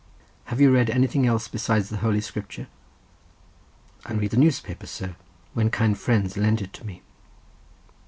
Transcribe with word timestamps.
"Have 0.45 0.59
you 0.59 0.73
read 0.73 0.89
anything 0.89 1.27
else 1.27 1.47
besides 1.47 1.89
the 1.89 1.97
Holy 1.97 2.21
Scripture?" 2.21 2.65
"I 4.03 4.13
read 4.13 4.31
the 4.31 4.37
newspaper, 4.37 4.87
sir, 4.87 5.15
when 5.53 5.69
kind 5.69 5.95
friends 5.95 6.35
lend 6.37 6.59
it 6.59 6.73
to 6.73 6.83
me." 6.83 7.03